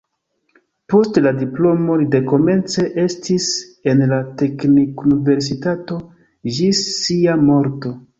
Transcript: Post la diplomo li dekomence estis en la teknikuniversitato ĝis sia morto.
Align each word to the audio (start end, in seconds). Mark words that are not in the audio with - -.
Post 0.91 1.17
la 1.25 1.33
diplomo 1.41 1.97
li 2.03 2.07
dekomence 2.15 2.85
estis 3.03 3.49
en 3.93 4.01
la 4.13 4.19
teknikuniversitato 4.39 5.99
ĝis 6.57 6.81
sia 7.01 7.37
morto. 7.51 7.93